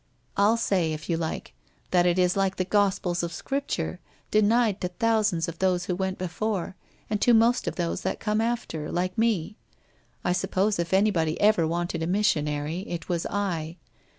I'll 0.35 0.57
say, 0.57 0.93
if 0.93 1.11
you 1.11 1.17
like, 1.17 1.53
that 1.91 2.07
it 2.07 2.17
is 2.17 2.35
like 2.35 2.55
the 2.55 2.65
gospel 2.65 3.11
of 3.11 3.31
Scripture, 3.31 3.99
denied 4.31 4.81
to 4.81 4.87
thousands 4.87 5.47
of 5.47 5.59
those 5.59 5.85
who 5.85 5.95
went 5.95 6.17
before, 6.17 6.75
and 7.07 7.21
to 7.21 7.35
most 7.35 7.67
of 7.67 7.75
those 7.75 8.01
that 8.01 8.19
come 8.19 8.41
after, 8.41 8.91
like 8.91 9.15
me. 9.15 9.57
I 10.23 10.31
suppose 10.33 10.79
if 10.79 10.91
anybody 10.91 11.39
ever 11.39 11.67
wanted 11.67 12.01
a 12.01 12.07
missionary, 12.07 12.79
it 12.89 13.09
was 13.09 13.27
I. 13.29 13.77